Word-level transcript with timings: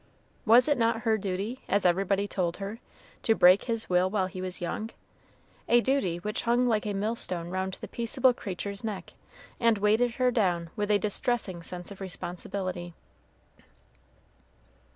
Was 0.47 0.67
it 0.67 0.79
not 0.79 1.01
her 1.01 1.15
duty, 1.15 1.61
as 1.69 1.85
everybody 1.85 2.27
told 2.27 2.57
her, 2.57 2.79
to 3.21 3.35
break 3.35 3.65
his 3.65 3.87
will 3.87 4.09
while 4.09 4.25
he 4.25 4.41
was 4.41 4.59
young? 4.59 4.89
a 5.69 5.79
duty 5.79 6.17
which 6.17 6.41
hung 6.41 6.65
like 6.67 6.87
a 6.87 6.93
millstone 6.93 7.49
round 7.51 7.77
the 7.81 7.87
peaceable 7.87 8.33
creature's 8.33 8.83
neck, 8.83 9.13
and 9.59 9.77
weighed 9.77 9.99
her 10.15 10.31
down 10.31 10.71
with 10.75 10.89
a 10.89 10.97
distressing 10.97 11.61
sense 11.61 11.91
of 11.91 12.01
responsibility. 12.01 12.95